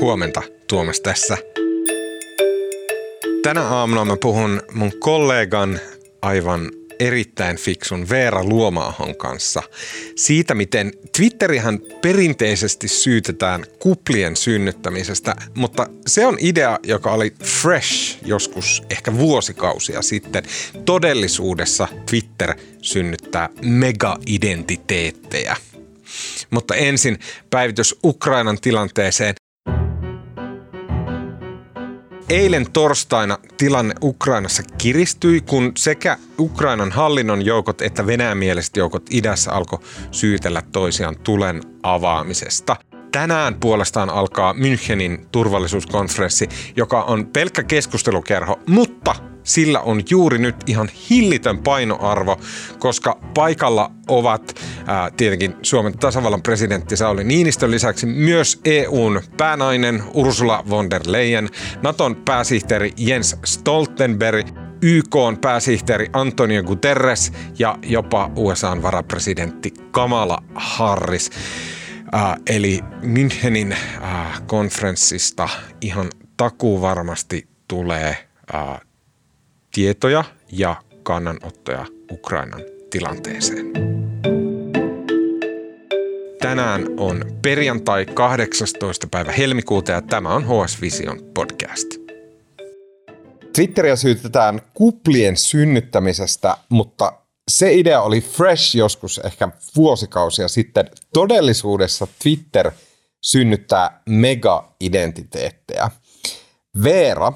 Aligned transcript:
Huomenta, 0.00 0.42
Tuomas 0.68 1.00
tässä. 1.00 1.38
Tänä 3.42 3.62
aamuna 3.62 4.04
mä 4.04 4.16
puhun 4.16 4.62
mun 4.74 4.92
kollegan 5.00 5.80
aivan 6.22 6.70
erittäin 6.98 7.56
fiksun 7.56 8.08
Veera 8.08 8.44
Luomaahon 8.44 9.16
kanssa 9.16 9.62
siitä, 10.16 10.54
miten 10.54 10.92
Twitterihän 11.16 11.80
perinteisesti 12.02 12.88
syytetään 12.88 13.64
kuplien 13.78 14.36
synnyttämisestä, 14.36 15.34
mutta 15.54 15.86
se 16.06 16.26
on 16.26 16.36
idea, 16.40 16.78
joka 16.82 17.12
oli 17.12 17.34
fresh 17.44 18.18
joskus 18.24 18.82
ehkä 18.90 19.16
vuosikausia 19.16 20.02
sitten. 20.02 20.44
Todellisuudessa 20.84 21.88
Twitter 22.10 22.54
synnyttää 22.82 23.48
mega-identiteettejä. 23.62 25.56
Mutta 26.50 26.74
ensin 26.74 27.18
päivitys 27.50 27.98
Ukrainan 28.04 28.58
tilanteeseen. 28.60 29.34
Eilen 32.28 32.72
torstaina 32.72 33.38
tilanne 33.56 33.94
Ukrainassa 34.02 34.62
kiristyi, 34.78 35.40
kun 35.40 35.72
sekä 35.76 36.16
Ukrainan 36.38 36.92
hallinnon 36.92 37.44
joukot 37.44 37.82
että 37.82 38.06
venäjämieliset 38.06 38.76
joukot 38.76 39.02
idässä 39.10 39.52
alkoi 39.52 39.78
syytellä 40.10 40.62
toisiaan 40.72 41.16
tulen 41.18 41.62
avaamisesta. 41.82 42.76
Tänään 43.12 43.54
puolestaan 43.54 44.10
alkaa 44.10 44.52
Münchenin 44.52 45.26
turvallisuuskonferenssi, 45.32 46.48
joka 46.76 47.02
on 47.02 47.26
pelkkä 47.26 47.62
keskustelukerho, 47.62 48.58
mutta 48.68 49.14
sillä 49.46 49.80
on 49.80 50.02
juuri 50.10 50.38
nyt 50.38 50.56
ihan 50.66 50.88
hillitön 51.10 51.58
painoarvo, 51.58 52.40
koska 52.78 53.18
paikalla 53.34 53.90
ovat 54.08 54.60
ää, 54.86 55.10
tietenkin 55.10 55.54
Suomen 55.62 55.98
tasavallan 55.98 56.42
presidentti 56.42 56.96
Sauli 56.96 57.24
Niinistön 57.24 57.70
lisäksi 57.70 58.06
myös 58.06 58.60
EUn 58.64 59.20
päänainen 59.36 60.02
Ursula 60.14 60.64
von 60.70 60.90
der 60.90 61.02
Leyen, 61.06 61.48
Naton 61.82 62.16
pääsihteeri 62.16 62.92
Jens 62.96 63.36
Stoltenberg, 63.44 64.46
YK 64.82 65.16
pääsihteeri 65.40 66.06
Antonio 66.12 66.62
Guterres 66.62 67.32
ja 67.58 67.78
jopa 67.82 68.30
USAn 68.36 68.82
varapresidentti 68.82 69.74
Kamala 69.90 70.42
Harris. 70.54 71.30
Äh, 72.14 72.36
eli 72.46 72.80
Münchenin 73.02 73.72
äh, 73.72 74.42
konferenssista 74.46 75.48
ihan 75.80 76.08
takuu 76.36 76.80
varmasti 76.80 77.48
tulee 77.68 78.16
äh, 78.54 78.80
tietoja 79.76 80.24
ja 80.52 80.76
kannanottoja 81.02 81.86
Ukrainan 82.12 82.60
tilanteeseen. 82.90 83.72
Tänään 86.40 86.86
on 86.96 87.24
perjantai 87.42 88.06
18. 88.06 89.06
päivä 89.10 89.32
helmikuuta 89.32 89.92
ja 89.92 90.02
tämä 90.02 90.34
on 90.34 90.44
HS 90.44 90.80
Vision 90.80 91.18
podcast. 91.34 91.86
Twitteriä 93.54 93.96
syytetään 93.96 94.60
kuplien 94.74 95.36
synnyttämisestä, 95.36 96.56
mutta 96.68 97.12
se 97.50 97.74
idea 97.74 98.02
oli 98.02 98.20
fresh 98.20 98.76
joskus 98.76 99.18
ehkä 99.18 99.48
vuosikausia 99.76 100.48
sitten. 100.48 100.90
Todellisuudessa 101.12 102.06
Twitter 102.22 102.70
synnyttää 103.22 104.02
mega-identiteettejä. 104.08 105.90
Veera, 106.82 107.32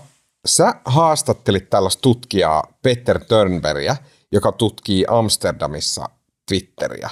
sä 0.46 0.74
haastattelit 0.84 1.70
tällaista 1.70 2.00
tutkijaa 2.00 2.78
Peter 2.82 3.24
Turnbergia, 3.24 3.96
joka 4.32 4.52
tutkii 4.52 5.04
Amsterdamissa 5.08 6.08
Twitteriä. 6.48 7.10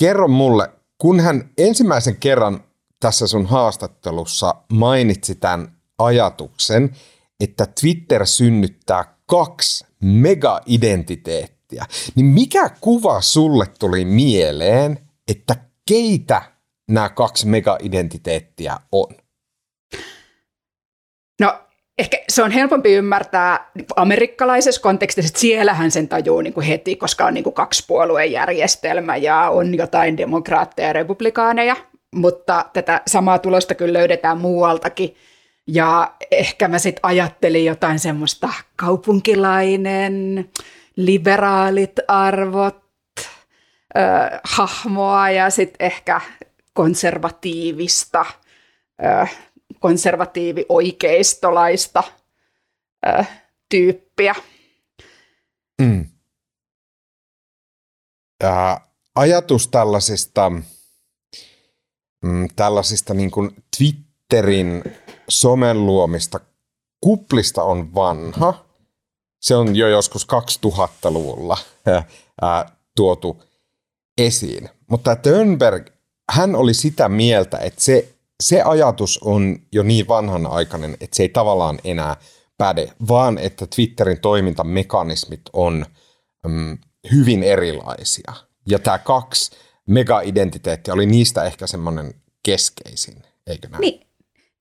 Kerro 0.00 0.28
mulle, 0.28 0.72
kun 0.98 1.20
hän 1.20 1.50
ensimmäisen 1.58 2.16
kerran 2.16 2.64
tässä 3.00 3.26
sun 3.26 3.46
haastattelussa 3.46 4.54
mainitsi 4.72 5.34
tämän 5.34 5.76
ajatuksen, 5.98 6.96
että 7.40 7.66
Twitter 7.80 8.26
synnyttää 8.26 9.18
kaksi 9.26 9.86
mega-identiteettiä, 10.02 11.86
niin 12.14 12.26
mikä 12.26 12.70
kuva 12.80 13.20
sulle 13.20 13.66
tuli 13.78 14.04
mieleen, 14.04 15.10
että 15.28 15.56
keitä 15.88 16.42
nämä 16.90 17.08
kaksi 17.08 17.46
mega-identiteettiä 17.46 18.76
on? 18.92 19.16
No 21.40 21.58
ehkä 21.98 22.18
se 22.28 22.42
on 22.42 22.50
helpompi 22.50 22.92
ymmärtää 22.92 23.70
amerikkalaisessa 23.96 24.80
kontekstissa, 24.80 25.28
että 25.28 25.40
siellähän 25.40 25.90
sen 25.90 26.08
tajuu 26.08 26.40
niin 26.40 26.54
kuin 26.54 26.66
heti, 26.66 26.96
koska 26.96 27.26
on 27.26 27.34
niin 27.34 27.44
kuin 27.44 27.54
kaksipuoluejärjestelmä 27.54 29.16
ja 29.16 29.50
on 29.50 29.74
jotain 29.74 30.16
demokraatteja 30.16 30.88
ja 30.88 30.92
republikaaneja, 30.92 31.76
mutta 32.14 32.64
tätä 32.72 33.02
samaa 33.06 33.38
tulosta 33.38 33.74
kyllä 33.74 33.98
löydetään 33.98 34.38
muualtakin. 34.38 35.14
Ja 35.66 36.14
ehkä 36.30 36.68
mä 36.68 36.78
sitten 36.78 37.00
ajattelin 37.02 37.64
jotain 37.64 37.98
semmoista 37.98 38.48
kaupunkilainen, 38.76 40.48
liberaalit 40.96 41.92
arvot, 42.08 42.84
äh, 43.98 44.40
hahmoa 44.44 45.30
ja 45.30 45.50
sitten 45.50 45.86
ehkä 45.86 46.20
konservatiivista, 46.72 48.26
äh, 49.04 49.36
konservatiivi-oikeistolaista 49.84 52.02
äh, 53.06 53.42
tyyppiä. 53.68 54.34
Mm. 55.82 56.06
Äh, 58.44 58.80
ajatus 59.14 59.68
tällaisista, 59.68 60.52
mm, 62.24 62.48
tällaisista 62.56 63.14
niin 63.14 63.30
kuin 63.30 63.50
Twitterin 63.78 64.84
somen 65.28 65.86
luomista 65.86 66.40
kuplista 67.00 67.62
on 67.62 67.94
vanha. 67.94 68.64
Se 69.40 69.56
on 69.56 69.76
jo 69.76 69.88
joskus 69.88 70.26
2000-luvulla 70.26 71.58
ää, 72.42 72.76
tuotu 72.96 73.42
esiin. 74.18 74.70
Mutta 74.90 75.16
Tönberg, 75.16 75.86
hän 76.30 76.54
oli 76.54 76.74
sitä 76.74 77.08
mieltä, 77.08 77.58
että 77.58 77.80
se, 77.80 78.13
se 78.42 78.62
ajatus 78.62 79.18
on 79.24 79.58
jo 79.72 79.82
niin 79.82 80.08
vanhanaikainen, 80.08 80.94
että 81.00 81.16
se 81.16 81.22
ei 81.22 81.28
tavallaan 81.28 81.78
enää 81.84 82.16
päde, 82.58 82.88
vaan 83.08 83.38
että 83.38 83.66
Twitterin 83.66 84.20
toimintamekanismit 84.20 85.40
on 85.52 85.86
mm, 86.46 86.78
hyvin 87.12 87.42
erilaisia. 87.42 88.32
Ja 88.68 88.78
tämä 88.78 88.98
kaksi 88.98 89.50
mega-identiteettiä 89.86 90.94
oli 90.94 91.06
niistä 91.06 91.44
ehkä 91.44 91.66
semmoinen 91.66 92.14
keskeisin, 92.42 93.22
eikö 93.46 93.68
näin? 93.68 93.80
Niin, 93.80 94.00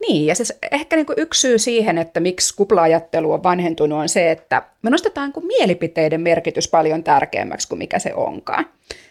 niin, 0.07 0.25
ja 0.25 0.35
siis 0.35 0.53
ehkä 0.71 0.95
niin 0.95 1.05
kuin 1.05 1.19
yksi 1.19 1.41
syy 1.41 1.59
siihen, 1.59 1.97
että 1.97 2.19
miksi 2.19 2.55
kuplaajattelu 2.55 3.31
on 3.31 3.43
vanhentunut, 3.43 3.99
on 3.99 4.09
se, 4.09 4.31
että 4.31 4.63
me 4.81 4.89
nostetaan 4.89 5.33
kuin 5.33 5.45
mielipiteiden 5.45 6.21
merkitys 6.21 6.67
paljon 6.67 7.03
tärkeämmäksi 7.03 7.67
kuin 7.67 7.79
mikä 7.79 7.99
se 7.99 8.13
onkaan. 8.13 8.65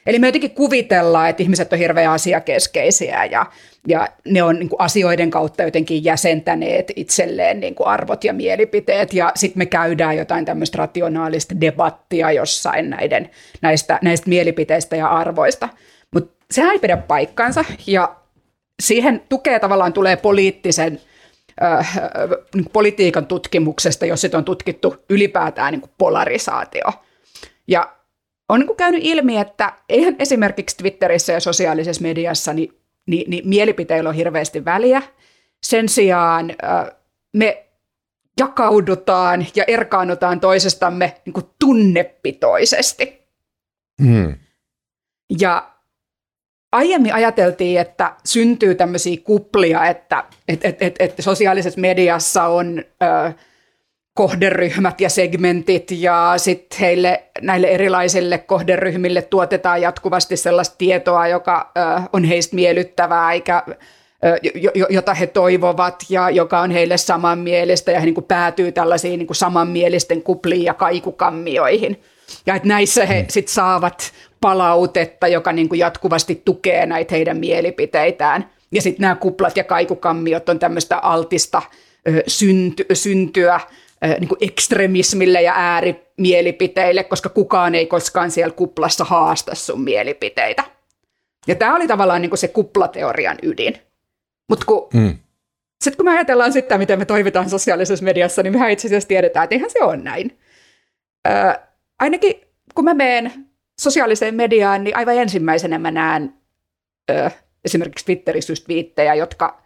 Eli 0.07 0.19
me 0.19 0.29
jotenkin 0.29 0.51
kuvitellaan, 0.51 1.31
että 1.31 1.43
ihmiset 1.43 1.73
on 1.73 1.79
hirveän 1.79 2.13
asiakeskeisiä 2.13 3.25
ja, 3.25 3.47
ja 3.89 4.09
ne 4.25 4.43
on 4.43 4.59
niin 4.59 4.69
kuin 4.69 4.81
asioiden 4.81 5.31
kautta 5.31 5.63
jotenkin 5.63 6.05
jäsentäneet 6.05 6.93
itselleen 6.97 7.61
niin 7.61 7.75
kuin 7.75 7.87
arvot 7.87 8.25
ja 8.25 8.33
mielipiteet, 8.33 9.13
ja 9.13 9.33
sitten 9.35 9.59
me 9.59 9.67
käydään 9.67 10.17
jotain 10.17 10.45
tämmöistä 10.45 10.79
rationaalista 10.79 11.61
debattia 11.61 12.33
jossain 12.33 12.91
näiden, 12.91 13.31
näistä, 13.63 13.99
näistä 14.03 14.29
mielipiteistä 14.29 14.97
ja 14.97 15.09
arvoista. 15.09 15.69
Mutta 16.15 16.45
sehän 16.51 16.73
ei 16.73 16.79
pidä 16.79 16.97
paikkansa, 16.97 17.65
ja 17.87 18.17
siihen 18.83 19.23
tukee 19.29 19.61
tavallaan 19.61 19.93
tulee 19.93 20.17
poliittisen 20.17 21.01
äh, 21.63 22.01
niin 22.55 22.71
politiikan 22.73 23.27
tutkimuksesta, 23.27 24.07
jos 24.07 24.21
sit 24.21 24.35
on 24.35 24.45
tutkittu 24.45 24.97
ylipäätään 25.11 25.73
niin 25.73 25.81
kuin 25.81 25.93
polarisaatio. 25.99 26.93
Ja 27.69 27.97
on 28.49 28.61
niin 28.61 28.67
kuin 28.67 28.77
käynyt 28.77 29.01
ilmi, 29.05 29.39
että 29.39 29.73
eihän 29.89 30.17
esimerkiksi 30.19 30.77
Twitterissä 30.77 31.33
ja 31.33 31.41
sosiaalisessa 31.41 32.03
mediassa 32.03 32.53
niin, 32.53 32.82
niin, 33.07 33.31
niin 33.31 33.49
mielipiteillä 33.49 34.09
on 34.09 34.15
hirveästi 34.15 34.65
väliä. 34.65 35.03
Sen 35.63 35.89
sijaan 35.89 36.51
äh, 36.65 36.97
me 37.37 37.67
jakaudutaan 38.39 39.47
ja 39.55 39.65
erkaannutaan 39.67 40.41
toisestamme 40.41 41.21
niin 41.25 41.33
kuin 41.33 41.47
tunnepitoisesti. 41.59 43.23
Hmm. 44.03 44.35
Ja 45.41 45.73
aiemmin 46.73 47.15
ajateltiin, 47.15 47.81
että 47.81 48.17
syntyy 48.25 48.75
tämmöisiä 48.75 49.17
kuplia, 49.25 49.87
että 49.87 50.25
et, 50.49 50.65
et, 50.65 50.83
et, 50.83 50.97
et 50.99 51.15
sosiaalisessa 51.21 51.81
mediassa 51.81 52.45
on 52.45 52.79
ö, 52.79 53.33
kohderyhmät 54.15 55.01
ja 55.01 55.09
segmentit 55.09 55.91
ja 55.91 56.35
sitten 56.37 56.79
heille 56.79 57.23
näille 57.41 57.67
erilaisille 57.67 58.39
kohderyhmille 58.39 59.23
tuotetaan 59.23 59.83
jatkuvasti 59.83 60.37
sellaista 60.37 60.75
tietoa, 60.79 61.29
joka 61.29 61.73
ö, 61.77 62.01
on 62.13 62.25
heistä 62.25 62.55
miellyttävää 62.55 63.33
eikä 63.33 63.63
jota 64.91 65.15
he 65.15 65.27
toivovat 65.27 66.05
ja 66.09 66.31
joka 66.31 66.61
on 66.61 66.71
heille 66.71 66.97
samanmielistä 66.97 67.93
ja 67.93 68.01
he 68.01 68.07
niin 68.07 68.15
kuin 68.15 68.25
päätyy 68.25 68.73
tällaisiin 68.73 69.19
niin 69.19 69.27
kuin 69.27 69.37
samanmielisten 69.37 70.23
kupliin 70.23 70.65
ja 70.65 70.75
kaikukammioihin. 70.75 72.03
Ja 72.47 72.55
että 72.55 72.69
näissä 72.69 73.07
he 73.07 73.23
mm. 73.23 73.27
sitten 73.31 73.55
saavat 73.55 74.13
palautetta, 74.41 75.29
joka 75.29 75.53
niin 75.53 75.69
kuin 75.69 75.79
jatkuvasti 75.79 76.43
tukee 76.45 76.87
näitä 76.87 77.15
heidän 77.15 77.37
mielipiteitään. 77.37 78.51
Ja 78.73 78.83
sitten 78.83 79.03
nämä 79.03 79.15
kuplat 79.15 79.57
ja 79.57 79.65
kaikukammiot 79.65 80.49
on 80.49 80.59
tämmöistä 80.59 80.99
altista 80.99 81.63
synty, 82.27 82.87
syntyä 82.93 83.61
niin 84.03 84.29
kuin 84.29 84.39
ekstremismille 84.41 85.43
ja 85.43 85.53
äärimielipiteille, 85.57 87.05
koska 87.05 87.29
kukaan 87.29 87.75
ei 87.75 87.87
koskaan 87.87 88.31
siellä 88.31 88.55
kuplassa 88.55 89.05
haasta 89.05 89.55
sun 89.55 89.81
mielipiteitä. 89.81 90.65
Ja 91.47 91.55
tämä 91.55 91.77
oli 91.77 91.89
tavallaan 91.89 92.23
niin 92.23 92.31
kuin 92.31 92.39
se 92.39 92.49
kuplateorian 92.49 93.39
ydin. 93.43 93.79
Mutta 94.49 94.67
kun, 94.67 94.89
mm. 94.95 95.19
sitten 95.85 95.97
kun 95.97 96.05
me 96.05 96.11
ajatellaan 96.11 96.53
sitä, 96.53 96.79
miten 96.79 96.99
me 96.99 97.05
toimitaan 97.05 97.51
sosiaalisessa 97.51 98.05
mediassa, 98.05 98.43
niin 98.43 98.53
mehän 98.53 98.71
itse 98.71 98.89
asiassa 98.89 99.09
tiedetään, 99.09 99.45
että 99.45 99.55
eihän 99.55 99.71
se 99.71 99.83
ole 99.83 99.97
näin. 99.97 100.39
Ö, 101.29 101.61
ainakin 101.99 102.41
kun 102.75 102.85
mä 102.85 102.95
menen 102.95 103.33
sosiaaliseen 103.81 104.35
mediaan, 104.35 104.85
niin 104.85 104.97
aivan 104.97 105.17
ensimmäisenä 105.17 105.79
mä 105.79 105.91
näen 105.91 106.35
esimerkiksi 107.65 108.05
Twitterissä 108.05 108.53
just 108.53 108.69
viittejä, 108.69 109.15
jotka 109.15 109.62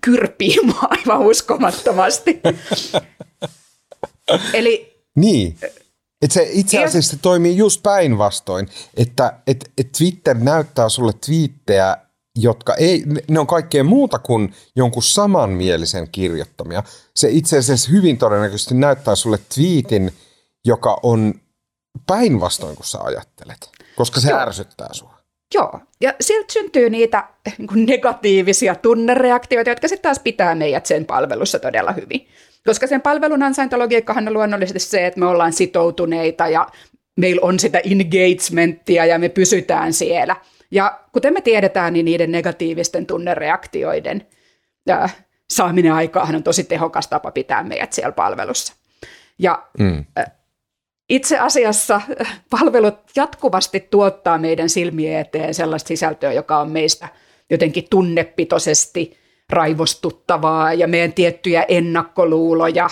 kyrpii 0.00 0.56
mua 0.66 0.88
aivan 0.90 1.20
uskomattomasti. 1.20 2.40
Eli 4.52 5.02
niin. 5.16 5.58
Et 6.22 6.30
se 6.30 6.48
itse 6.50 6.84
asiassa 6.84 7.10
se 7.10 7.22
toimii 7.22 7.56
just 7.56 7.82
päinvastoin, 7.82 8.68
että 8.96 9.32
et, 9.46 9.70
et 9.78 9.92
Twitter 9.98 10.38
näyttää 10.38 10.88
sulle 10.88 11.12
twiittejä, 11.26 11.96
jotka 12.36 12.74
ei, 12.74 13.04
ne 13.28 13.40
on 13.40 13.46
kaikkea 13.46 13.84
muuta 13.84 14.18
kuin 14.18 14.54
jonkun 14.76 15.02
samanmielisen 15.02 16.10
kirjoittamia. 16.10 16.82
Se 17.16 17.28
itse 17.30 17.58
asiassa 17.58 17.90
hyvin 17.90 18.18
todennäköisesti 18.18 18.74
näyttää 18.74 19.14
sulle 19.16 19.38
twiitin, 19.54 20.12
joka 20.64 21.00
on 21.02 21.34
päinvastoin 22.06 22.76
kuin 22.76 22.86
sä 22.86 22.98
ajattelet, 23.00 23.70
koska 23.96 24.20
se 24.20 24.30
Joo. 24.30 24.38
ärsyttää 24.40 24.88
sua. 24.92 25.15
Joo, 25.56 25.80
ja 26.00 26.14
sieltä 26.20 26.52
syntyy 26.52 26.90
niitä 26.90 27.24
niin 27.58 27.86
negatiivisia 27.86 28.74
tunnereaktioita, 28.74 29.70
jotka 29.70 29.88
sitten 29.88 30.02
taas 30.02 30.18
pitää 30.18 30.54
meidät 30.54 30.86
sen 30.86 31.04
palvelussa 31.04 31.58
todella 31.58 31.92
hyvin. 31.92 32.28
Koska 32.66 32.86
sen 32.86 33.02
palvelun 33.02 33.42
ansaintalogiikkahan 33.42 34.28
on 34.28 34.34
luonnollisesti 34.34 34.78
se, 34.78 35.06
että 35.06 35.20
me 35.20 35.26
ollaan 35.26 35.52
sitoutuneita 35.52 36.48
ja 36.48 36.66
meillä 37.16 37.40
on 37.42 37.58
sitä 37.58 37.78
engagementtia 37.78 39.06
ja 39.06 39.18
me 39.18 39.28
pysytään 39.28 39.92
siellä. 39.92 40.36
Ja 40.70 41.00
kuten 41.12 41.32
me 41.32 41.40
tiedetään, 41.40 41.92
niin 41.92 42.04
niiden 42.04 42.32
negatiivisten 42.32 43.06
tunnereaktioiden 43.06 44.26
ja 44.86 45.08
saaminen 45.50 45.92
aikaan 45.92 46.34
on 46.34 46.42
tosi 46.42 46.64
tehokas 46.64 47.08
tapa 47.08 47.30
pitää 47.30 47.62
meidät 47.62 47.92
siellä 47.92 48.12
palvelussa. 48.12 48.72
Ja 49.38 49.62
mm. 49.78 50.04
Itse 51.08 51.38
asiassa 51.38 52.00
palvelut 52.50 52.98
jatkuvasti 53.16 53.80
tuottaa 53.80 54.38
meidän 54.38 54.68
silmien 54.68 55.20
eteen 55.20 55.54
sellaista 55.54 55.88
sisältöä, 55.88 56.32
joka 56.32 56.58
on 56.58 56.70
meistä 56.70 57.08
jotenkin 57.50 57.86
tunnepitoisesti 57.90 59.18
raivostuttavaa 59.50 60.72
ja 60.72 60.88
meidän 60.88 61.12
tiettyjä 61.12 61.64
ennakkoluuloja 61.68 62.90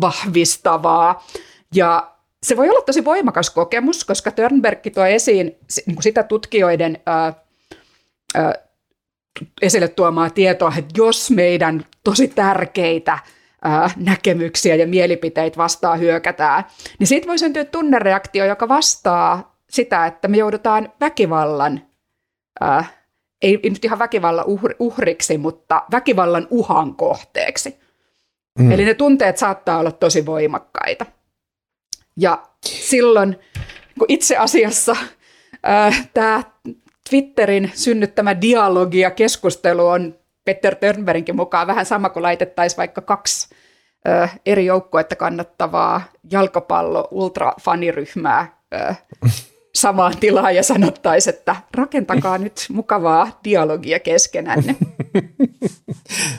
vahvistavaa. 0.00 1.26
Ja 1.74 2.10
se 2.42 2.56
voi 2.56 2.68
olla 2.70 2.82
tosi 2.82 3.04
voimakas 3.04 3.50
kokemus, 3.50 4.04
koska 4.04 4.30
Törnberg 4.30 4.78
tuo 4.94 5.06
esiin 5.06 5.56
niin 5.86 6.02
sitä 6.02 6.22
tutkijoiden 6.22 6.98
esille 9.62 9.88
tuomaa 9.88 10.30
tietoa, 10.30 10.72
että 10.78 10.94
jos 10.96 11.30
meidän 11.30 11.84
tosi 12.04 12.28
tärkeitä 12.28 13.18
näkemyksiä 13.96 14.74
ja 14.74 14.86
mielipiteitä 14.86 15.56
vastaan 15.56 16.00
hyökätään, 16.00 16.64
niin 16.98 17.06
siitä 17.06 17.26
voi 17.26 17.38
syntyä 17.38 17.64
tunnereaktio, 17.64 18.44
joka 18.44 18.68
vastaa 18.68 19.56
sitä, 19.70 20.06
että 20.06 20.28
me 20.28 20.36
joudutaan 20.36 20.92
väkivallan, 21.00 21.82
äh, 22.62 22.92
ei 23.42 23.60
nyt 23.62 23.84
ihan 23.84 23.98
väkivallan 23.98 24.44
uhriksi, 24.78 25.38
mutta 25.38 25.82
väkivallan 25.90 26.46
uhan 26.50 26.94
kohteeksi. 26.94 27.76
Mm. 28.58 28.72
Eli 28.72 28.84
ne 28.84 28.94
tunteet 28.94 29.38
saattaa 29.38 29.78
olla 29.78 29.92
tosi 29.92 30.26
voimakkaita. 30.26 31.06
Ja 32.16 32.42
silloin, 32.64 33.38
kun 33.98 34.06
itse 34.08 34.36
asiassa 34.36 34.96
tämä 36.14 36.42
Twitterin 37.10 37.70
synnyttämä 37.74 38.40
dialogi 38.40 38.98
ja 38.98 39.10
keskustelu 39.10 39.86
on 39.86 40.19
Peter 40.44 40.74
Törnbergin 40.74 41.36
mukaan 41.36 41.66
vähän 41.66 41.86
sama 41.86 42.10
kuin 42.10 42.22
laitettaisiin 42.22 42.78
vaikka 42.78 43.00
kaksi 43.00 43.54
ö, 44.08 44.28
eri 44.46 44.66
joukkuetta 44.66 45.16
kannattavaa 45.16 46.02
jalkapallo-ultrafaniryhmää 46.32 48.46
ö, 48.74 48.94
samaan 49.74 50.14
tilaan 50.20 50.56
ja 50.56 50.62
sanottaisiin, 50.62 51.34
että 51.34 51.56
rakentakaa 51.74 52.38
nyt 52.38 52.66
mukavaa 52.68 53.40
dialogia 53.44 54.00
keskenänne. 54.00 54.76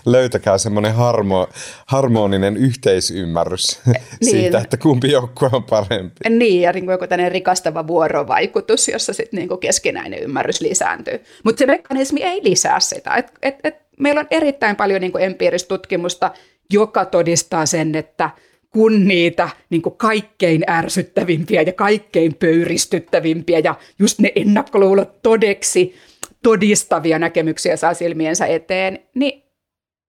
Löytäkää 0.06 0.58
semmoinen 0.58 0.94
harmo, 0.94 1.50
harmoninen 1.86 2.58
yhteisymmärrys 2.58 3.80
niin. 3.86 4.32
siitä, 4.32 4.58
että 4.58 4.78
kumpi 4.78 5.12
joukkue 5.12 5.50
on 5.52 5.64
parempi. 5.64 6.30
Niin, 6.30 6.62
ja 6.62 6.72
niin 6.72 6.86
kuin 6.86 6.94
joku 6.94 7.08
tämmöinen 7.08 7.32
rikastava 7.32 7.88
vuorovaikutus, 7.88 8.88
jossa 8.88 9.14
sitten 9.14 9.38
niin 9.38 9.60
keskinäinen 9.60 10.20
ymmärrys 10.20 10.62
lisääntyy. 10.62 11.24
Mutta 11.44 11.60
se 11.60 11.66
mekanismi 11.66 12.24
ei 12.24 12.44
lisää 12.44 12.80
sitä. 12.80 13.16
Et, 13.16 13.32
et, 13.42 13.56
et 13.64 13.76
meillä 14.02 14.20
on 14.20 14.28
erittäin 14.32 14.76
paljon 14.76 15.02
niin 15.02 15.12
kuin 15.12 15.24
empiiristä 15.24 15.68
tutkimusta, 15.68 16.32
joka 16.74 17.06
todistaa 17.06 17.66
sen, 17.66 17.96
että 17.96 18.30
kun 18.70 19.08
niitä 19.08 19.50
niin 19.70 19.82
kuin 19.82 19.98
kaikkein 19.98 20.64
ärsyttävimpiä 20.70 21.62
ja 21.62 21.74
kaikkein 21.74 22.36
pöyristyttävimpiä 22.36 23.60
ja 23.60 23.76
just 24.00 24.20
ne 24.20 24.32
ennakkoluulot 24.36 25.22
todeksi 25.22 25.96
todistavia 26.44 27.20
näkemyksiä 27.20 27.76
saa 27.76 27.94
silmiensä 27.94 28.46
eteen, 28.46 29.00
niin 29.16 29.44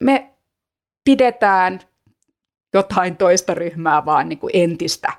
me 0.02 0.30
pidetään 1.04 1.80
jotain 2.74 3.16
toista 3.16 3.54
ryhmää 3.54 4.04
vaan 4.04 4.28
niin 4.28 4.38
kuin 4.38 4.50
entistä 4.54 5.12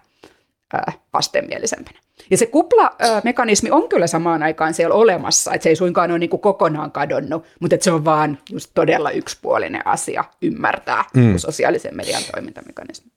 vastenmielisempänä. 1.13 2.02
Ja 2.31 2.37
se 2.37 2.45
kuplamekanismi 2.45 3.71
on 3.71 3.89
kyllä 3.89 4.07
samaan 4.07 4.43
aikaan 4.43 4.73
siellä 4.73 4.95
olemassa, 4.95 5.53
että 5.53 5.63
se 5.63 5.69
ei 5.69 5.75
suinkaan 5.75 6.11
ole 6.11 6.19
niin 6.19 6.29
kuin 6.29 6.39
kokonaan 6.39 6.91
kadonnut, 6.91 7.45
mutta 7.59 7.75
että 7.75 7.83
se 7.83 7.91
on 7.91 8.05
vaan 8.05 8.37
just 8.49 8.71
todella 8.73 9.11
yksipuolinen 9.11 9.87
asia 9.87 10.23
ymmärtää 10.41 11.05
mm. 11.15 11.37
sosiaalisen 11.37 11.95
median 11.95 12.23
toimintamekanismi. 12.31 13.11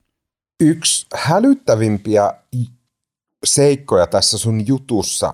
Yksi 0.59 1.07
hälyttävimpiä 1.15 2.33
seikkoja 3.45 4.07
tässä 4.07 4.37
sun 4.37 4.67
jutussa, 4.67 5.33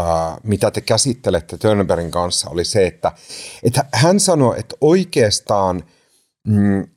äh, 0.00 0.06
mitä 0.42 0.70
te 0.70 0.80
käsittelette 0.80 1.58
Tönbergin 1.58 2.10
kanssa, 2.10 2.50
oli 2.50 2.64
se, 2.64 2.86
että, 2.86 3.12
että 3.62 3.84
hän 3.94 4.20
sanoi, 4.20 4.58
että 4.58 4.76
oikeastaan 4.80 5.82
mm, 6.48 6.88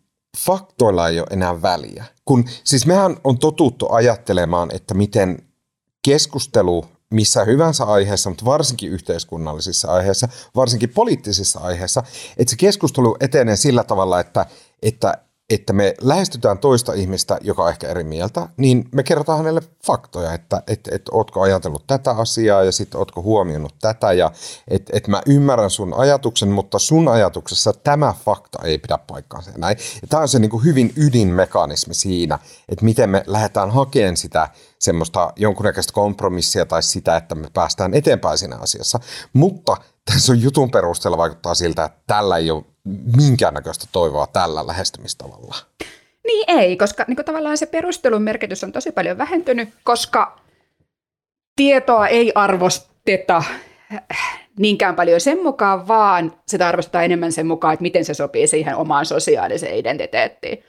faktoilla 0.45 1.07
ei 1.07 1.19
ole 1.19 1.27
enää 1.31 1.62
väliä. 1.62 2.05
Kun, 2.25 2.45
siis 2.63 2.85
mehän 2.85 3.17
on 3.24 3.38
totuttu 3.38 3.91
ajattelemaan, 3.91 4.69
että 4.75 4.93
miten 4.93 5.38
keskustelu 6.05 6.85
missä 7.09 7.43
hyvänsä 7.43 7.83
aiheessa, 7.83 8.29
mutta 8.29 8.45
varsinkin 8.45 8.91
yhteiskunnallisissa 8.91 9.91
aiheissa, 9.91 10.27
varsinkin 10.55 10.89
poliittisissa 10.89 11.59
aiheissa, 11.59 12.03
että 12.38 12.50
se 12.50 12.55
keskustelu 12.57 13.17
etenee 13.19 13.55
sillä 13.55 13.83
tavalla, 13.83 14.19
että, 14.19 14.45
että 14.81 15.17
että 15.49 15.73
me 15.73 15.95
lähestytään 16.01 16.57
toista 16.57 16.93
ihmistä, 16.93 17.37
joka 17.41 17.63
on 17.63 17.69
ehkä 17.69 17.87
eri 17.87 18.03
mieltä, 18.03 18.49
niin 18.57 18.85
me 18.91 19.03
kerrotaan 19.03 19.37
hänelle 19.37 19.61
faktoja, 19.85 20.33
että 20.33 20.63
et, 20.67 20.87
et, 20.91 21.01
ootko 21.11 21.41
ajatellut 21.41 21.87
tätä 21.87 22.11
asiaa 22.11 22.63
ja 22.63 22.71
sitten 22.71 22.99
ootko 22.99 23.21
huomioinut 23.21 23.75
tätä 23.81 24.13
ja 24.13 24.31
että 24.67 24.97
et 24.97 25.07
mä 25.07 25.21
ymmärrän 25.25 25.69
sun 25.69 25.93
ajatuksen, 25.93 26.49
mutta 26.49 26.79
sun 26.79 27.07
ajatuksessa 27.07 27.73
tämä 27.73 28.13
fakta 28.25 28.59
ei 28.63 28.77
pidä 28.77 28.97
paikkaansa. 28.97 29.51
Näin. 29.57 29.77
Ja 30.01 30.07
tämä 30.07 30.21
on 30.21 30.29
se 30.29 30.39
niin 30.39 30.51
kuin 30.51 30.63
hyvin 30.63 30.93
ydinmekanismi 30.97 31.93
siinä, 31.93 32.39
että 32.69 32.85
miten 32.85 33.09
me 33.09 33.23
lähdetään 33.27 33.71
hakemaan 33.71 34.17
sitä 34.17 34.49
semmoista 34.79 35.33
jonkunnäköistä 35.35 35.93
kompromissia 35.93 36.65
tai 36.65 36.83
sitä, 36.83 37.17
että 37.17 37.35
me 37.35 37.47
päästään 37.53 37.93
eteenpäin 37.93 38.37
siinä 38.37 38.57
asiassa. 38.57 38.99
Mutta 39.33 39.77
tässä 40.05 40.31
on 40.31 40.41
jutun 40.41 40.71
perusteella 40.71 41.17
vaikuttaa 41.17 41.55
siltä, 41.55 41.85
että 41.85 41.99
tällä 42.07 42.37
ei 42.37 42.51
ole 42.51 42.75
minkäännäköistä 43.18 43.86
toivoa 43.92 44.27
tällä 44.27 44.68
lähestymistavalla. 44.68 45.56
Niin 46.27 46.46
ei, 46.48 46.77
koska 46.77 47.06
niin 47.08 47.15
kuin 47.15 47.25
tavallaan 47.25 47.58
se 47.58 47.65
perustelun 47.65 48.22
merkitys 48.22 48.63
on 48.63 48.72
tosi 48.72 48.92
paljon 48.92 49.18
vähentynyt, 49.18 49.70
koska 49.84 50.39
tietoa 51.56 52.08
ei 52.08 52.32
arvosteta 52.36 53.44
niinkään 54.60 54.96
paljon 54.96 55.22
sen 55.22 55.44
mukaan, 55.44 55.88
vaan 55.88 56.34
sitä 56.48 56.68
arvostetaan 56.68 57.06
enemmän 57.06 57.32
sen 57.32 57.48
mukaan, 57.48 57.74
että 57.74 57.82
miten 57.82 58.06
se 58.06 58.13
sopii 58.13 58.48
siihen 58.48 58.75
omaan 58.75 59.06
sosiaaliseen 59.06 59.77
identiteettiin. 59.77 60.63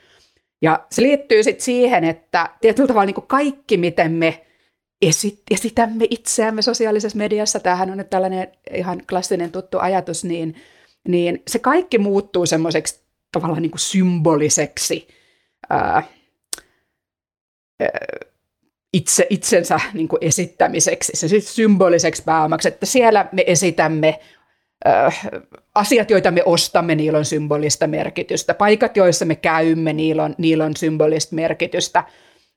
Ja 0.61 0.85
se 0.91 1.01
liittyy 1.01 1.43
sitten 1.43 1.65
siihen, 1.65 2.03
että 2.03 2.49
tietyllä 2.61 2.87
tavalla 2.87 3.05
niin 3.05 3.13
kuin 3.13 3.27
kaikki, 3.27 3.77
miten 3.77 4.11
me 4.11 4.45
esit- 5.05 5.43
esitämme 5.51 6.07
itseämme 6.09 6.61
sosiaalisessa 6.61 7.17
mediassa, 7.17 7.59
tämähän 7.59 7.91
on 7.91 7.97
nyt 7.97 8.09
tällainen 8.09 8.51
ihan 8.73 9.01
klassinen 9.09 9.51
tuttu 9.51 9.79
ajatus, 9.79 10.23
niin– 10.23 10.55
niin 11.07 11.43
se 11.47 11.59
kaikki 11.59 11.97
muuttuu 11.97 12.45
semmoiseksi 12.45 12.99
tavallaan 13.31 13.61
niin 13.61 13.71
kuin 13.71 13.79
symboliseksi 13.79 15.07
ää, 15.69 16.03
itse, 18.93 19.27
itsensä 19.29 19.79
niin 19.93 20.07
kuin 20.07 20.19
esittämiseksi, 20.21 21.11
se 21.15 21.27
siis 21.27 21.55
symboliseksi 21.55 22.23
pääomaksi, 22.23 22.67
että 22.67 22.85
siellä 22.85 23.29
me 23.31 23.43
esitämme 23.47 24.19
asiat, 25.75 26.09
joita 26.09 26.31
me 26.31 26.43
ostamme, 26.45 26.95
niillä 26.95 27.17
on 27.17 27.25
symbolista 27.25 27.87
merkitystä. 27.87 28.53
Paikat, 28.53 28.97
joissa 28.97 29.25
me 29.25 29.35
käymme, 29.35 29.93
niillä 29.93 30.23
on, 30.23 30.35
niillä 30.37 30.65
on 30.65 30.75
symbolista 30.75 31.35
merkitystä. 31.35 32.03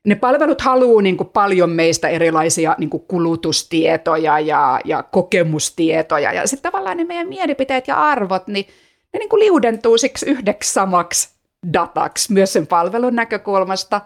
Ne 0.07 0.15
palvelut 0.15 0.61
haluaa 0.61 1.03
niin 1.03 1.17
kuin 1.17 1.29
paljon 1.29 1.71
meistä 1.71 2.09
erilaisia 2.09 2.75
niin 2.79 2.91
kuin 2.91 3.03
kulutustietoja 3.09 4.41
ja, 4.41 4.81
ja 4.85 5.03
kokemustietoja. 5.03 6.33
Ja 6.33 6.47
sitten 6.47 6.73
tavallaan 6.73 6.97
ne 6.97 7.05
meidän 7.05 7.29
mielipiteet 7.29 7.89
ja 7.89 7.97
arvot, 7.97 8.47
niin 8.47 8.67
ne 9.13 9.19
niin 9.19 9.29
kuin 9.29 9.41
liudentuu 9.41 9.99
siksi 9.99 10.27
yhdeksi 10.27 10.73
samaksi 10.73 11.29
dataksi 11.73 12.33
myös 12.33 12.53
sen 12.53 12.67
palvelun 12.67 13.17
näkökulmasta. 13.17 14.01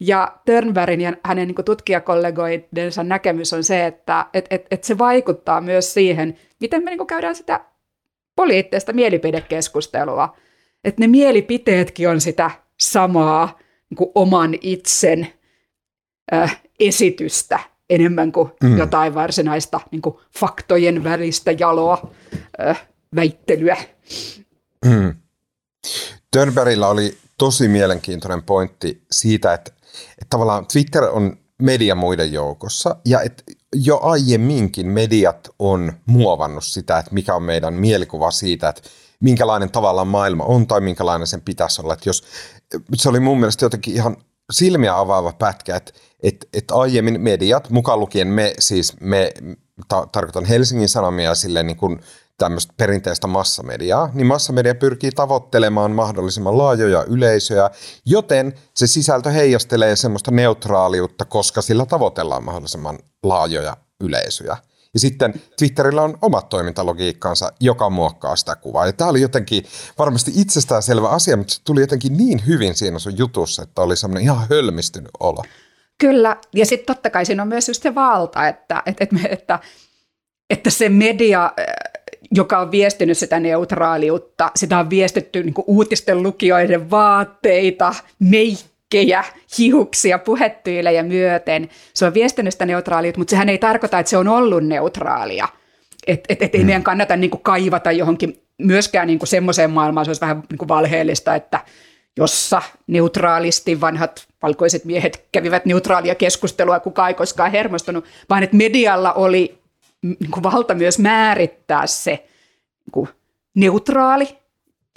Ja 0.00 0.38
Turnbergin 0.46 1.00
ja 1.00 1.12
hänen 1.24 1.48
niin 1.48 1.64
tutkijakollegoidensa 1.64 3.04
näkemys 3.04 3.52
on 3.52 3.64
se, 3.64 3.86
että 3.86 4.26
et, 4.34 4.46
et, 4.50 4.66
et 4.70 4.84
se 4.84 4.98
vaikuttaa 4.98 5.60
myös 5.60 5.94
siihen, 5.94 6.38
miten 6.60 6.84
me 6.84 6.90
niin 6.90 7.06
käydään 7.06 7.34
sitä 7.34 7.60
poliittista 8.36 8.92
mielipidekeskustelua. 8.92 10.36
Että 10.84 11.00
ne 11.00 11.06
mielipiteetkin 11.06 12.08
on 12.08 12.20
sitä 12.20 12.50
samaa 12.80 13.58
niin 13.90 14.10
oman 14.14 14.54
itsen 14.60 15.28
äh, 16.32 16.60
esitystä 16.80 17.60
enemmän 17.90 18.32
kuin 18.32 18.50
mm. 18.62 18.78
jotain 18.78 19.14
varsinaista 19.14 19.80
niin 19.90 20.02
kuin 20.02 20.16
faktojen 20.38 21.04
välistä 21.04 21.52
jaloa 21.52 22.10
äh, 22.66 22.88
väittelyä. 23.16 23.76
Mm. 24.86 25.14
Turnbergillä 26.32 26.88
oli 26.88 27.18
tosi 27.38 27.68
mielenkiintoinen 27.68 28.42
pointti 28.42 29.02
siitä, 29.10 29.54
että, 29.54 29.72
että 30.10 30.26
tavallaan 30.30 30.66
Twitter 30.66 31.04
on 31.04 31.36
media 31.62 31.94
muiden 31.94 32.32
joukossa 32.32 32.96
ja 33.04 33.20
että 33.20 33.42
jo 33.74 34.00
aiemminkin 34.02 34.86
mediat 34.86 35.48
on 35.58 35.92
muovannut 36.06 36.64
sitä, 36.64 36.98
että 36.98 37.14
mikä 37.14 37.34
on 37.34 37.42
meidän 37.42 37.74
mielikuva 37.74 38.30
siitä, 38.30 38.68
että 38.68 38.82
minkälainen 39.20 39.70
tavallaan 39.70 40.08
maailma 40.08 40.44
on 40.44 40.66
tai 40.66 40.80
minkälainen 40.80 41.26
sen 41.26 41.40
pitäisi 41.40 41.82
olla. 41.82 41.94
Että 41.94 42.08
jos, 42.08 42.24
se 42.94 43.08
oli 43.08 43.20
mun 43.20 43.40
mielestä 43.40 43.64
jotenkin 43.64 43.94
ihan 43.94 44.16
silmiä 44.50 44.98
avaava 44.98 45.32
pätkä, 45.32 45.76
että, 45.76 45.92
että, 46.22 46.46
että 46.52 46.74
aiemmin 46.74 47.20
mediat, 47.20 47.70
mukaan 47.70 48.00
lukien 48.00 48.28
me, 48.28 48.54
siis 48.58 49.00
me, 49.00 49.32
ta, 49.88 50.06
tarkoitan 50.12 50.44
Helsingin 50.44 50.88
Sanomia 50.88 51.34
silleen 51.34 51.66
niin 51.66 51.76
kuin 51.76 52.00
tämmöistä 52.38 52.74
perinteistä 52.76 53.26
massamediaa, 53.26 54.10
niin 54.14 54.26
massamedia 54.26 54.74
pyrkii 54.74 55.10
tavoittelemaan 55.10 55.90
mahdollisimman 55.90 56.58
laajoja 56.58 57.04
yleisöjä, 57.04 57.70
joten 58.06 58.54
se 58.74 58.86
sisältö 58.86 59.30
heijastelee 59.30 59.96
semmoista 59.96 60.30
neutraaliutta, 60.30 61.24
koska 61.24 61.62
sillä 61.62 61.86
tavoitellaan 61.86 62.44
mahdollisimman 62.44 62.98
laajoja 63.22 63.76
yleisöjä. 64.00 64.56
Ja 64.94 65.00
sitten 65.00 65.34
Twitterillä 65.58 66.02
on 66.02 66.18
omat 66.22 66.48
toimintalogiikkaansa, 66.48 67.52
joka 67.60 67.90
muokkaa 67.90 68.36
sitä 68.36 68.56
kuvaa. 68.56 68.86
Ja 68.86 68.92
tämä 68.92 69.10
oli 69.10 69.20
jotenkin 69.20 69.64
varmasti 69.98 70.32
itsestäänselvä 70.34 71.08
asia, 71.08 71.36
mutta 71.36 71.54
se 71.54 71.60
tuli 71.64 71.80
jotenkin 71.80 72.16
niin 72.16 72.46
hyvin 72.46 72.74
siinä 72.74 72.98
sun 72.98 73.18
jutussa, 73.18 73.62
että 73.62 73.82
oli 73.82 73.96
semmoinen 73.96 74.22
ihan 74.22 74.46
hölmistynyt 74.50 75.10
olo. 75.20 75.44
Kyllä, 75.98 76.36
ja 76.54 76.66
sitten 76.66 76.94
totta 76.94 77.10
kai 77.10 77.26
siinä 77.26 77.42
on 77.42 77.48
myös 77.48 77.68
just 77.68 77.82
se 77.82 77.94
valta, 77.94 78.48
että, 78.48 78.82
että, 78.86 79.04
että, 79.04 79.28
että, 79.28 79.58
että 80.50 80.70
se 80.70 80.88
media 80.88 81.52
joka 82.30 82.58
on 82.58 82.70
viestinyt 82.70 83.18
sitä 83.18 83.40
neutraaliutta. 83.40 84.50
Sitä 84.56 84.78
on 84.78 84.90
viestitty 84.90 85.42
niin 85.42 85.54
uutisten 85.66 86.22
lukijoiden 86.22 86.90
vaatteita, 86.90 87.94
meikkejä, 88.94 89.24
hiuksia, 89.58 90.18
puhetyylejä 90.18 91.02
myöten. 91.02 91.68
Se 91.94 92.06
on 92.06 92.14
viestinyt 92.14 92.54
sitä 92.54 92.66
neutraaliutta, 92.66 93.20
mutta 93.20 93.30
sehän 93.30 93.48
ei 93.48 93.58
tarkoita, 93.58 93.98
että 93.98 94.10
se 94.10 94.16
on 94.16 94.28
ollut 94.28 94.64
neutraalia. 94.64 95.48
Että 96.06 96.26
et, 96.28 96.42
et 96.42 96.54
ei 96.54 96.60
mm. 96.60 96.66
meidän 96.66 96.82
kannata 96.82 97.16
niin 97.16 97.30
kuin 97.30 97.42
kaivata 97.42 97.92
johonkin 97.92 98.42
myöskään 98.58 99.06
niin 99.06 99.18
kuin 99.18 99.28
semmoiseen 99.28 99.70
maailmaan, 99.70 100.04
se 100.04 100.08
olisi 100.08 100.20
vähän 100.20 100.42
niin 100.50 100.58
kuin 100.58 100.68
valheellista, 100.68 101.34
että 101.34 101.60
jossa 102.16 102.62
neutraalisti 102.86 103.80
vanhat 103.80 104.26
valkoiset 104.42 104.84
miehet 104.84 105.28
kävivät 105.32 105.64
neutraalia 105.64 106.14
keskustelua, 106.14 106.80
kukaan 106.80 107.08
ei 107.08 107.14
koskaan 107.14 107.50
hermostunut, 107.50 108.04
vaan 108.28 108.42
että 108.42 108.56
medialla 108.56 109.12
oli 109.12 109.58
niin 110.02 110.30
kuin 110.30 110.42
valta 110.42 110.74
myös 110.74 110.98
määrittää 110.98 111.86
se 111.86 112.10
niin 112.10 112.92
kuin 112.92 113.08
neutraali 113.54 114.28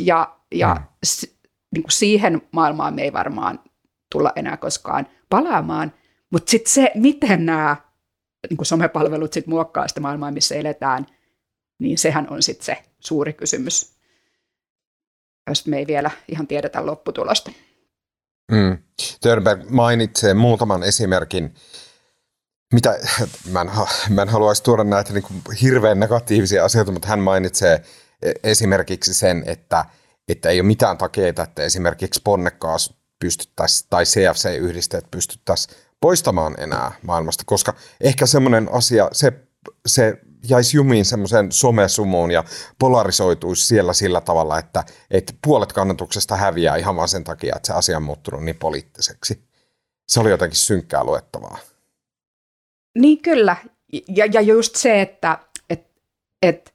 ja, 0.02 0.36
ja 0.52 0.76
mm. 0.76 1.30
niin 1.74 1.84
kuin 1.84 1.92
siihen 1.92 2.42
maailmaan 2.52 2.94
me 2.94 3.02
ei 3.02 3.14
varmaan 3.14 3.60
tulla 4.14 4.34
enää 4.36 4.58
koskaan 4.58 5.08
palaamaan. 5.30 5.94
Mutta 6.30 6.52
sitten 6.52 6.74
se, 6.74 6.92
miten 6.96 7.46
nämä 7.46 7.76
niin 8.50 8.58
kuin 8.58 8.66
somepalvelut 8.66 9.34
sit 9.34 9.48
muokkaa 9.48 9.88
sitä 9.88 10.02
maailmaa, 10.02 10.32
missä 10.32 10.56
eletään, 10.56 11.06
niin 11.80 11.98
sehän 11.98 12.28
on 12.30 12.44
sitten 12.44 12.66
se 12.66 12.84
suuri 13.00 13.34
kysymys, 13.34 13.94
jos 15.50 15.68
me 15.68 15.78
ei 15.78 15.88
vielä 15.88 16.12
ihan 16.28 16.48
tiedetä 16.48 16.86
lopputulosta. 16.86 17.52
Mm. 18.52 18.78
Törberg 19.22 19.70
mainitsee 19.70 20.34
muutaman 20.34 20.84
esimerkin 20.84 21.54
mitä, 22.74 23.00
mä 23.52 23.62
en, 23.62 23.70
mä 24.10 24.22
en 24.22 24.30
haluaisi 24.30 24.64
tuoda 24.64 24.84
näitä 24.84 25.14
niin 25.14 25.24
kuin 25.24 25.42
hirveän 25.62 26.00
negatiivisia 26.00 26.66
asioita, 26.66 26.92
mutta 26.92 27.08
hän 27.08 27.20
mainitsee 27.20 27.84
e, 28.22 28.32
esimerkiksi 28.44 29.14
sen, 29.14 29.44
että, 29.46 29.86
että 30.28 30.50
ei 30.50 30.60
ole 30.60 30.68
mitään 30.68 30.98
takeita, 30.98 31.44
että 31.44 31.64
esimerkiksi 31.64 32.22
ponnekkaas 32.24 33.03
pystyttäisiin 33.24 33.88
tai 33.90 34.04
CFC-yhdisteet 34.04 35.12
pystyttäisiin 35.12 35.78
poistamaan 36.02 36.56
enää 36.60 36.92
maailmasta, 37.02 37.44
koska 37.46 37.74
ehkä 38.02 38.26
semmoinen 38.26 38.70
asia, 38.72 39.10
se, 39.12 39.34
se 39.86 40.18
jäisi 40.50 40.78
jumiin 40.78 41.06
semmoisen 41.06 41.52
somesumuun 41.52 42.32
ja 42.32 42.44
polarisoituisi 42.80 43.68
siellä 43.68 43.94
sillä 43.94 44.22
tavalla, 44.22 44.60
että, 44.60 44.84
että 45.12 45.34
puolet 45.46 45.74
kannatuksesta 45.74 46.36
häviää 46.36 46.76
ihan 46.76 46.96
vain 46.96 47.10
sen 47.10 47.24
takia, 47.24 47.56
että 47.56 47.68
se 47.68 47.74
asia 47.74 47.98
on 47.98 48.04
muuttunut 48.04 48.44
niin 48.44 48.56
poliittiseksi. 48.56 49.44
Se 50.08 50.20
oli 50.20 50.30
jotenkin 50.30 50.58
synkkää 50.58 51.04
luettavaa. 51.04 51.58
Niin 53.00 53.22
kyllä. 53.22 53.58
Ja, 54.08 54.26
ja 54.26 54.42
just 54.42 54.76
se, 54.76 55.02
että 55.02 55.38
et, 55.70 55.88
et 56.42 56.74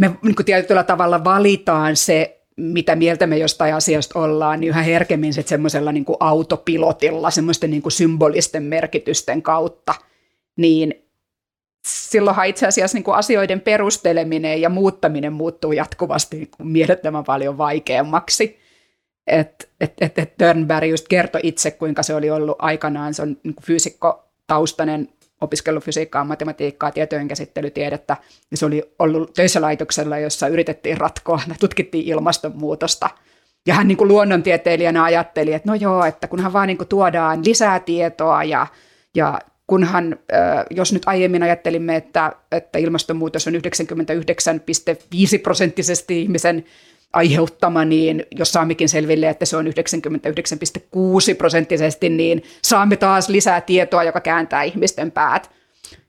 me 0.00 0.18
niin 0.22 0.44
tietyllä 0.44 0.84
tavalla 0.84 1.24
valitaan 1.24 1.96
se, 1.96 2.43
mitä 2.56 2.96
mieltä 2.96 3.26
me 3.26 3.38
jostain 3.38 3.74
asiasta 3.74 4.18
ollaan, 4.18 4.60
niin 4.60 4.68
yhä 4.68 4.82
herkemmin 4.82 5.34
sitten 5.34 5.48
semmoisella 5.48 5.92
niin 5.92 6.04
kuin 6.04 6.16
autopilotilla, 6.20 7.30
semmoisten 7.30 7.70
niin 7.70 7.82
kuin 7.82 7.92
symbolisten 7.92 8.62
merkitysten 8.62 9.42
kautta, 9.42 9.94
niin 10.56 10.94
silloinhan 11.86 12.46
itse 12.46 12.66
asiassa 12.66 12.96
niin 12.96 13.04
kuin 13.04 13.14
asioiden 13.14 13.60
perusteleminen 13.60 14.60
ja 14.60 14.68
muuttaminen 14.68 15.32
muuttuu 15.32 15.72
jatkuvasti 15.72 16.36
niin 16.36 16.50
kuin 16.56 16.66
mielettömän 16.66 17.24
paljon 17.24 17.58
vaikeammaksi. 17.58 18.58
Et, 19.26 19.70
et, 19.80 19.92
et, 20.00 20.18
et 20.18 20.34
just 20.90 21.08
kertoi 21.08 21.40
itse, 21.44 21.70
kuinka 21.70 22.02
se 22.02 22.14
oli 22.14 22.30
ollut 22.30 22.56
aikanaan, 22.58 23.14
se 23.14 23.22
on 23.22 23.36
niin 23.42 23.54
kuin 23.54 23.64
fyysikko 23.64 24.28
taustainen 24.46 25.08
opiskellut 25.44 25.84
fysiikkaa, 25.84 26.24
matematiikkaa, 26.24 26.90
tietojen 26.90 27.28
käsittelytiedettä, 27.28 28.16
ja 28.50 28.56
se 28.56 28.66
oli 28.66 28.94
ollut 28.98 29.34
töissä 29.34 29.60
laitoksella, 29.60 30.18
jossa 30.18 30.48
yritettiin 30.48 30.98
ratkoa, 30.98 31.40
tutkittiin 31.60 32.04
ilmastonmuutosta. 32.06 33.10
Ja 33.66 33.74
hän 33.74 33.88
niin 33.88 33.98
kuin 33.98 34.08
luonnontieteilijänä 34.08 35.04
ajatteli, 35.04 35.52
että 35.52 35.68
no 35.68 35.74
joo, 35.74 36.04
että 36.04 36.28
kunhan 36.28 36.52
vaan 36.52 36.66
niin 36.66 36.78
kuin 36.78 36.88
tuodaan 36.88 37.44
lisää 37.44 37.80
tietoa 37.80 38.44
ja, 38.44 38.66
ja 39.14 39.40
kunhan, 39.66 40.16
jos 40.70 40.92
nyt 40.92 41.02
aiemmin 41.06 41.42
ajattelimme, 41.42 41.96
että, 41.96 42.32
että 42.52 42.78
ilmastonmuutos 42.78 43.46
on 43.46 43.54
99,5 43.54 43.60
prosenttisesti 45.42 46.22
ihmisen 46.22 46.64
aiheuttama, 47.14 47.84
niin 47.84 48.26
jos 48.30 48.52
saammekin 48.52 48.88
selville, 48.88 49.28
että 49.28 49.44
se 49.44 49.56
on 49.56 49.66
99,6 49.66 49.72
prosenttisesti, 51.38 52.08
niin 52.08 52.42
saamme 52.62 52.96
taas 52.96 53.28
lisää 53.28 53.60
tietoa, 53.60 54.04
joka 54.04 54.20
kääntää 54.20 54.62
ihmisten 54.62 55.10
päät. 55.12 55.50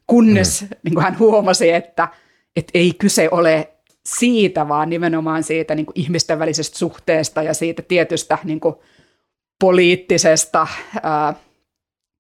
Kunnes 0.08 0.62
mm. 0.62 0.68
niin 0.84 0.94
kuin 0.94 1.04
hän 1.04 1.20
huomasi, 1.20 1.72
että, 1.72 2.08
että 2.56 2.72
ei 2.74 2.94
kyse 2.94 3.30
ole 3.32 3.70
siitä, 4.06 4.68
vaan 4.68 4.90
nimenomaan 4.90 5.44
siitä 5.44 5.76
niin 5.76 5.86
kuin 5.86 6.00
ihmisten 6.00 6.40
välisestä 6.40 6.78
suhteesta 6.78 7.44
ja 7.44 7.54
siitä 7.54 7.82
tietystä 7.82 8.38
niin 8.44 8.60
kuin 8.60 8.76
poliittisesta 9.60 10.68
ää, 11.04 11.34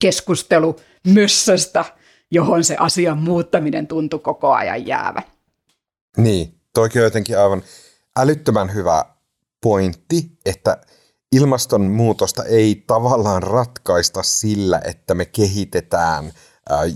keskustelumössöstä, 0.01 1.85
johon 2.31 2.63
se 2.63 2.75
asian 2.79 3.17
muuttaminen 3.17 3.87
tuntui 3.87 4.19
koko 4.19 4.53
ajan 4.53 4.87
jäävä. 4.87 5.21
Niin, 6.17 6.53
toikin 6.73 7.01
on 7.01 7.03
jotenkin 7.03 7.39
aivan 7.39 7.63
älyttömän 8.19 8.73
hyvä 8.73 9.05
pointti, 9.61 10.37
että 10.45 10.77
ilmastonmuutosta 11.31 12.43
ei 12.43 12.83
tavallaan 12.87 13.43
ratkaista 13.43 14.23
sillä, 14.23 14.81
että 14.85 15.13
me 15.13 15.25
kehitetään 15.25 16.31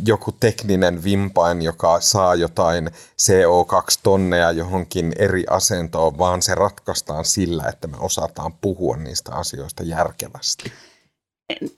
joku 0.06 0.32
tekninen 0.32 1.04
vimpain, 1.04 1.62
joka 1.62 2.00
saa 2.00 2.36
jotain 2.36 2.90
CO2-tonneja 3.22 4.52
johonkin 4.52 5.14
eri 5.20 5.44
asentoon, 5.50 6.18
vaan 6.18 6.42
se 6.42 6.56
ratkaistaan 6.56 7.26
sillä, 7.26 7.64
että 7.70 7.88
me 7.88 7.98
osataan 8.00 8.54
puhua 8.54 8.98
niistä 8.98 9.32
asioista 9.32 9.84
järkevästi. 9.84 10.72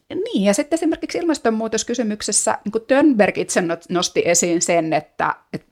Niin, 0.10 0.44
ja 0.44 0.54
sitten 0.54 0.78
esimerkiksi 0.78 1.18
ilmastonmuutoskysymyksessä 1.18 2.58
niin 2.66 2.72
kuin 2.72 2.84
Tönberg 2.88 3.38
itse 3.38 3.64
nosti 3.90 4.22
esiin 4.26 4.62
sen, 4.62 4.94
että, 4.94 5.36
että 5.54 5.71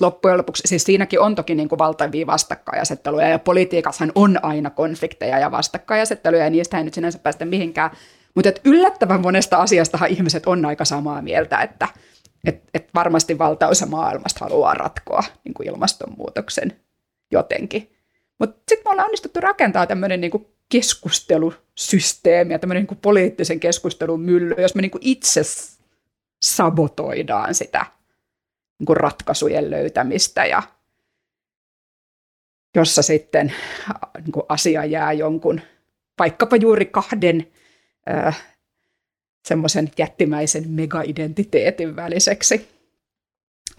loppujen 0.00 0.38
lopuksi, 0.38 0.62
siis 0.66 0.84
siinäkin 0.84 1.20
on 1.20 1.34
toki 1.34 1.54
niin 1.54 1.68
kuin 1.68 1.78
valtavia 1.78 2.26
vastakkainasetteluja, 2.26 3.28
ja 3.28 3.38
politiikassahan 3.38 4.12
on 4.14 4.44
aina 4.44 4.70
konflikteja 4.70 5.38
ja 5.38 5.50
vastakkainasetteluja, 5.50 6.44
ja 6.44 6.50
niistä 6.50 6.78
ei 6.78 6.84
nyt 6.84 6.94
sinänsä 6.94 7.18
päästä 7.18 7.44
mihinkään. 7.44 7.90
Mutta 8.34 8.50
yllättävän 8.64 9.20
monesta 9.20 9.56
asiastahan 9.56 10.10
ihmiset 10.10 10.46
on 10.46 10.64
aika 10.64 10.84
samaa 10.84 11.22
mieltä, 11.22 11.60
että 11.60 11.88
et, 12.44 12.62
et 12.74 12.88
varmasti 12.94 13.38
valtaosa 13.38 13.86
maailmasta 13.86 14.44
haluaa 14.44 14.74
ratkoa 14.74 15.24
niin 15.44 15.54
kuin 15.54 15.68
ilmastonmuutoksen 15.68 16.80
jotenkin. 17.32 17.90
Mutta 18.38 18.56
sitten 18.68 18.84
me 18.84 18.90
ollaan 18.90 19.06
onnistuttu 19.06 19.40
rakentaa 19.40 19.86
tämmöinen 19.86 20.20
niin 20.20 20.46
keskustelusysteemi 20.68 22.52
ja 22.52 22.58
tämmöinen 22.58 22.86
niin 22.90 22.98
poliittisen 22.98 23.60
keskustelun 23.60 24.20
mylly, 24.20 24.54
jos 24.58 24.74
me 24.74 24.82
niin 24.82 24.90
kuin 24.90 25.02
itse 25.04 25.40
sabotoidaan 26.42 27.54
sitä 27.54 27.86
niin 28.78 28.96
ratkaisujen 28.96 29.70
löytämistä 29.70 30.46
ja 30.46 30.62
jossa 32.74 33.02
sitten 33.02 33.54
niin 34.24 34.44
asia 34.48 34.84
jää 34.84 35.12
jonkun, 35.12 35.60
vaikkapa 36.18 36.56
juuri 36.56 36.86
kahden 36.86 37.52
äh, 38.10 38.44
semmoisen 39.48 39.90
jättimäisen 39.98 40.70
mega-identiteetin 40.70 41.96
väliseksi 41.96 42.68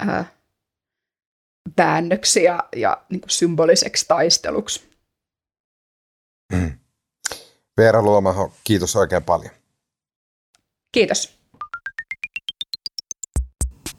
äh, 0.09 0.31
väännöksi 1.77 2.43
ja, 2.43 2.69
ja 2.75 3.05
niin 3.09 3.21
kuin 3.21 3.31
symboliseksi 3.31 4.05
taisteluksi. 4.07 4.89
Mm. 6.53 6.79
Veera 7.77 8.01
Luomaho, 8.01 8.53
kiitos 8.63 8.95
oikein 8.95 9.23
paljon. 9.23 9.51
Kiitos. 10.91 11.36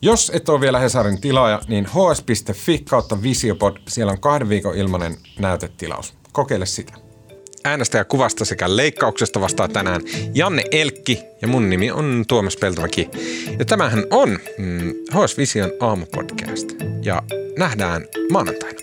Jos 0.02 0.30
et 0.34 0.48
ole 0.48 0.60
vielä 0.60 0.78
Hesarin 0.78 1.20
tilaaja, 1.20 1.60
niin 1.68 1.86
hs.fi 1.86 2.78
kautta 2.78 3.22
Visiopod, 3.22 3.76
siellä 3.88 4.12
on 4.12 4.20
kahden 4.20 4.48
viikon 4.48 4.76
ilmainen 4.76 5.16
näytetilaus. 5.38 6.14
Kokeile 6.32 6.66
sitä. 6.66 6.92
Äänestäjä 7.64 8.04
kuvasta 8.04 8.44
sekä 8.44 8.76
leikkauksesta 8.76 9.40
vastaa 9.40 9.68
tänään 9.68 10.00
Janne 10.34 10.64
Elkki 10.70 11.20
ja 11.42 11.48
mun 11.48 11.70
nimi 11.70 11.90
on 11.90 12.24
Tuomas 12.28 12.56
Peltomäki. 12.56 13.08
Ja 13.58 13.64
tämähän 13.64 14.04
on 14.10 14.38
mm, 14.58 14.94
HS 15.10 15.38
Vision 15.38 15.70
aamupodcast 15.80 16.68
ja 17.02 17.22
nähdään 17.58 18.04
maanantaina. 18.30 18.78